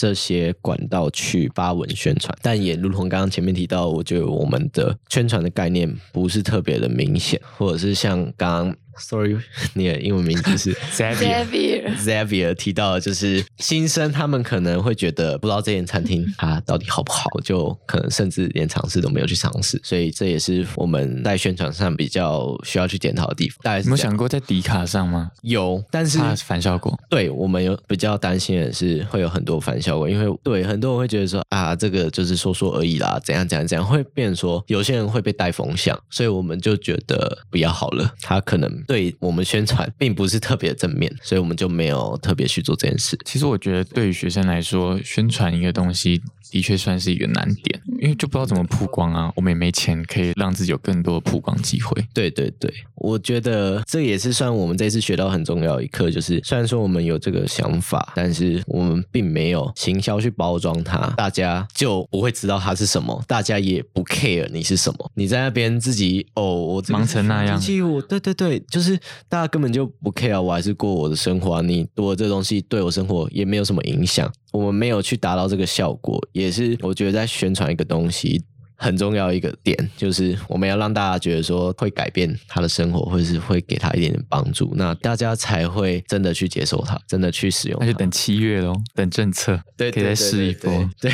[0.00, 8.76] 这些管道去发文宣传，但也如同刚刚前面提到，我觉得我们的宣传的概念不是特别的明显，或者是像刚刚。
[8.98, 9.36] Sorry，
[9.74, 11.96] 你的英文名字是 Xavier。
[11.96, 23.58] Xavier 提到的就是新生，他们可能会觉得不知道这间餐厅它到底好不好，就可能甚至连尝试都没有去尝试，所以这也是我们在宣传上比较需要去检讨的地方。
[23.62, 25.30] 大家有想过在迪卡上吗？
[25.42, 26.98] 有，但是反效果。
[27.08, 38.79] 对我们有比较担心的是会有很多反效果，因为对很多人会觉得说啊，这个就是说说而已啦，怎样怎样怎样，会变说有些人会被带风向，所以我们就觉得不要好了，他可能。
[38.86, 43.18] 对我们宣传并不是特别正面，所以我们就没有特别去做这件事。
[43.24, 49.32] 其实我觉得，对于学生来说，宣传一个东西的确算是一个难点，因为就不知道怎么曝光啊。
[49.36, 52.04] 我们也没钱可以让自己有更多的曝光机会。
[52.12, 65.10] 对对对，我觉得这也是算我们这次学到很重要一课，就是虽然说我们有这个想法，但是我们并没有行销去包装它，大家就不会知道它是什么，大家也不 care 你是什么。
[65.14, 67.60] 你在那边自己哦，我忙成那样，
[67.92, 68.80] 我对对对，就。
[68.80, 71.60] 是大家根本就不 care，我还是过我的生活。
[71.60, 78.42] 你多这东西对我生活也没有什么影响，我们没有去达到这个效果，也是我觉得在宣传一个东西。
[78.82, 87.78] 很重要一个点就是我们要让大家觉得说会改变他的生活，或者是会给他一点点帮助，那大家才会真的去接受它，真的去使用。
[87.78, 90.90] 那就等七月喽，等政策，对，可以再试一波。
[90.98, 91.12] 对，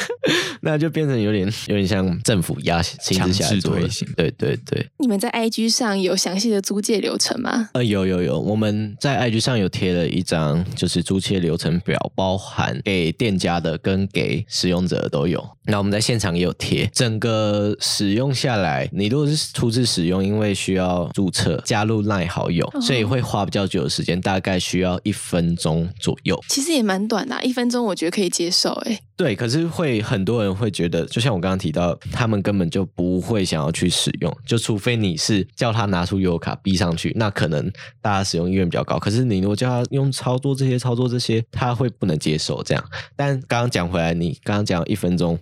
[0.60, 4.06] 那就变成有点有点像政府压强制推行。
[4.14, 4.86] 对对对。
[4.98, 7.70] 你们在 IG 上有详细的租借流程吗？
[7.72, 15.42] 呃，有有有，我们在 IG 上有贴了一张就是租借流程表，包含给店家的跟给使用者都有。
[15.64, 16.86] 那我们在现场也有贴。
[17.06, 26.36] 整个使用下来，你如果是初次使用，因为需要注册加入 LINE 好友，所以会花比较久的时间，大概需要一分钟左右。
[26.48, 28.72] 其实也蛮短的啊、一分钟我觉得可以接受。
[28.86, 37.70] 哎，对，可是会很多人会觉得，就像我刚刚提到，他们根本就不会想要去使用，就除非你是叫他拿出 U 卡逼上去，那可能
[38.02, 38.98] 大家使用意愿比较高。
[38.98, 42.84] 可是你如果叫他用操作这些操作这些，他会不能接受这样。
[43.14, 45.38] 但刚刚讲回来，你刚刚讲一分钟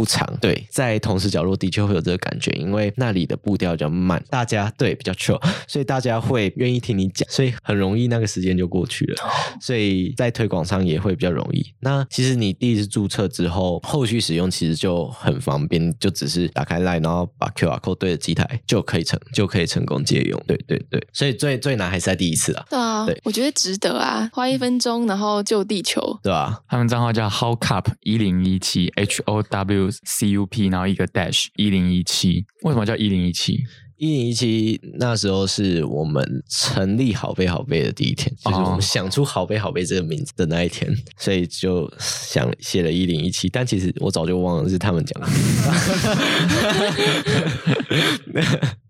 [0.00, 5.38] 不长，对，在同时角落的确会有这个感觉，因为那里的步调比较慢，大家对比较 chill，
[5.68, 9.16] 所以大家会愿意听你讲，所以很容易那个时间就过去了，
[9.60, 11.62] 所以在推广上也会比较容易。
[11.80, 20.42] 那其实你第一次注册之后，后续使用其实就很方便，就只是打开 Line，然后把 QR code 对着机台就可以成就可以成功借用。
[20.46, 23.20] 对对对，所以最最难还是在第一次啊，对啊，对。
[23.24, 26.00] 我觉得值得啊，花一分钟然后救地球。
[26.22, 33.58] 对吧、他们账号叫 How Cup 一零一七 H O W C U P，然后一个 dash 一零一七，为什么叫一零一七？
[33.96, 45.28] 一零一七那时候是我们成立好杯好杯的第一天，就是我哦们想出好杯好杯这个名字的那一天，所以就想写了一零一七，但其实我早就忘了是他们讲的。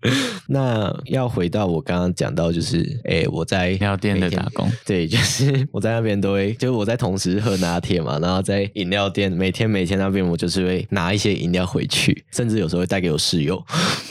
[0.48, 13.62] 那要回到我刚刚讲到，就是诶、我在饮料店的打工，对， 就是我在那边都会，就是我在同时喝拿铁嘛，然后在饮料店每天每天那边我就是会拿一些饮料回去，甚至有时候会带给我室友。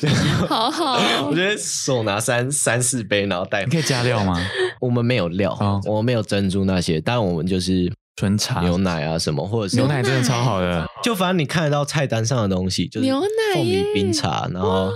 [0.47, 4.39] 好好，我觉得手拿三三四杯，然后带你可以加料吗？
[4.79, 5.81] 我们没有料，哦。
[5.85, 8.61] 我们没有珍珠那些，但我们就是纯茶。
[8.61, 14.91] 牛奶啊什么，或者是牛奶真的超好的，就反正你看得到菜单上的东西，就是牛奶凤梨冰茶，然后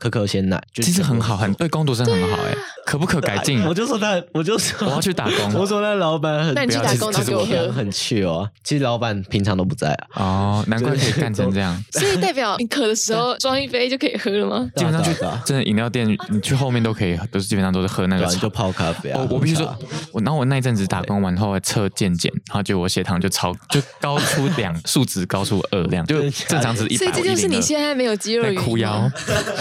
[0.00, 1.68] 可可鲜奶，就其实很好，很对。
[1.68, 2.54] 工读生很好哎，
[2.86, 3.62] 可不可改进？
[3.64, 7.72] 我就说他，我就说我要去打工 我说那老板很，那你去打工其实其实喝。
[7.72, 8.48] 很去哦。
[8.64, 11.78] 其实老板平常都不在啊，哦，难怪可以干成这样。
[11.92, 14.68] 所以代表你渴的时候装一杯就可以喝了吗？
[14.76, 15.10] 基本上去
[15.44, 18.48] 真的饮料店， 你去后面都可以，都是基本上都是喝那个就。
[18.48, 19.20] 泡咖啡啊。
[19.20, 19.76] 我我必须说，
[20.10, 29.12] 我然后我那一阵子打工完后测健检，然后就我血糖就超就高出两数值高出二量，就正常值一百，所以这就是你现在没有肌肉哭腰吗。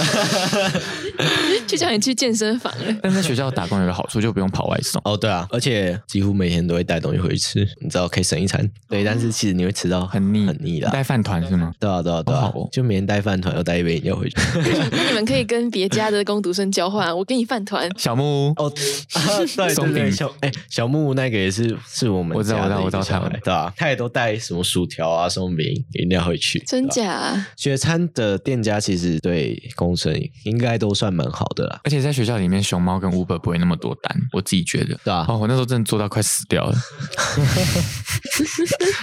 [1.68, 2.95] 就叫你去健身房了。
[3.01, 5.01] 但在学校打工有个好处，就不用跑外送。
[5.03, 8.70] 哦，对啊，而且几乎每天都会带东西回去吃，你知道可以省一餐。
[8.89, 10.89] 对，但是其实你会吃到很腻，很腻的。
[10.89, 11.74] 带饭团是吗？
[11.80, 14.36] 对啊，对啊，对啊就每天带饭团，又带一杯饮料回去。
[14.91, 17.89] 那你们可以跟别家的工读生交换，我给你饭团。
[17.97, 18.72] 小木屋哦，
[19.55, 26.60] 对松饼对对，小哎小木屋那个也是是我们我知道我知道我知道他们对啊，他也都带什么薯条啊、松饼、饮料回去。
[26.66, 26.88] 真？
[26.88, 27.45] 假？
[27.58, 30.14] 学餐的店家其实对工程
[30.45, 34.98] 应该都算蛮好的啦，而且在学校里面，熊猫跟 Uber 不会那么多单，我自己觉得。
[35.04, 36.78] 对啊哦，我那时候真的做到快死掉了。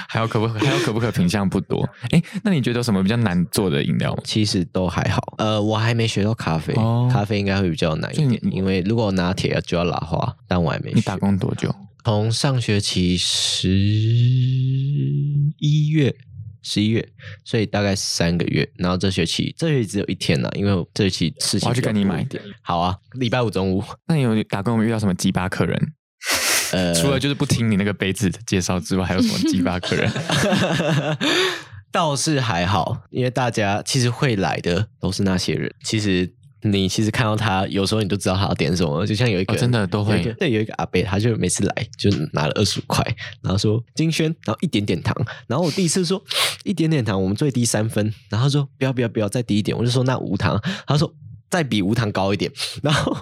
[0.09, 1.87] 还有可不可还有可不可品相不多。
[2.11, 4.23] 哎，那你觉得有什么比较难做的饮料吗？
[4.25, 5.21] 其实都还好。
[5.39, 10.95] 呃，我还没学到咖啡，哦咖啡应该会比较难一点，因为如果拿铁就要拉花，但我还没学。
[10.95, 11.75] 你打工多久？
[12.05, 13.71] 从上学期十
[15.59, 16.15] 一月、
[16.65, 17.09] 十一月，
[17.45, 18.69] 所以大概三个月。
[18.77, 22.43] 然后这学期这学期只有一天了，因为我这学期事情我要去跟你买点。
[22.62, 23.85] 好啊，礼拜五中午。
[24.09, 25.93] 那你有打工有没有遇到什么鸡巴客人？
[26.73, 30.11] 呃，除了就是不听你那个杯子的介绍之外，还有什么鸡巴客人？
[31.93, 35.73] 倒是还好，因为大家其实会来的都是那些人。
[35.85, 36.35] 其实
[36.65, 39.07] 你其实看到他，有时候你就知道他要点什么。
[39.07, 43.05] 就像有一个、哦真的都会对，有一个阿伯，他就每次来就拿了二十五块，
[43.43, 45.15] 然后说金轩，然后一点点糖。
[45.47, 46.23] 然后我第一次说
[46.65, 51.12] 一点点糖，我们最低三分，然后他说不要不要不要再低一点，我就说那无糖，他说
[51.51, 52.51] 再比无糖高一点，
[52.83, 53.17] 然后。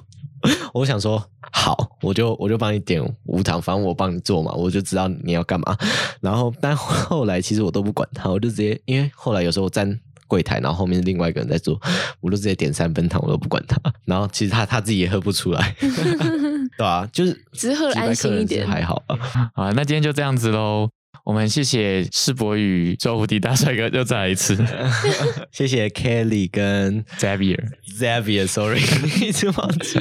[0.75, 5.79] 我想说好，我就我就帮你点无糖，反正我帮你做嘛，我就知道你要干嘛。
[6.21, 10.01] 然后，但后来其实我都不管他，我就直接，因为后来有时候我站
[10.33, 11.79] 柜台，然后后面另外一个人在做，
[12.23, 13.77] 我都直接点三分糖，我都不管他。
[14.07, 15.77] 然后其实他他自己也喝不出来，
[16.79, 19.51] 对啊，就是只是喝得安心一点还好啊。
[19.55, 20.89] 好，那今天就这样子喽。
[21.25, 24.57] 我们谢谢世博宇周无敌大帅哥，又再来一次
[25.53, 27.61] 谢谢 Kelly 跟 Xavier
[27.99, 28.81] Xavier，sorry，
[29.25, 30.01] 一直忘记。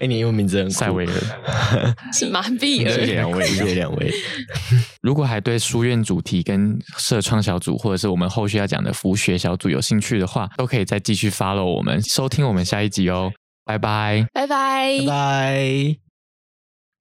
[0.00, 1.94] 哎，你英文名字很酷塞维尔。
[2.12, 3.22] 是麻痹谢谢了。
[3.22, 4.12] 两位，谢谢两位。
[5.02, 13.32] 如果还对书院主题跟社创小组，或者是我们后续要讲的服学小组有兴趣的话，都可以再继续 follow 我们，收听我们下一集哦。
[13.64, 14.26] 拜拜。
[14.32, 15.06] 拜拜拜。
[15.06, 16.09] 拜。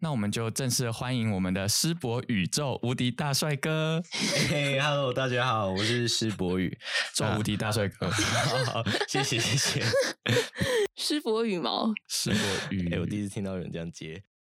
[0.01, 4.01] 那我们就正式欢迎我们的师博宇宙无敌大帅哥，
[4.49, 6.77] 嘿，Hello，大家好，我是师博宇，
[7.13, 9.83] 宙无敌大帅哥，好，谢谢谢谢。
[10.95, 11.91] 师伯羽毛。
[12.07, 12.39] 师博
[12.71, 12.93] 宇。
[12.93, 14.23] 哎、我第一次听到有人这样接。